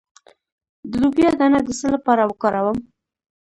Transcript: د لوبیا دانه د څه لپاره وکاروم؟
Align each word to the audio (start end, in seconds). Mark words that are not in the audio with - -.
د 0.89 0.91
لوبیا 1.01 1.29
دانه 1.39 1.59
د 1.65 1.69
څه 1.79 1.87
لپاره 1.95 2.21
وکاروم؟ 2.25 2.79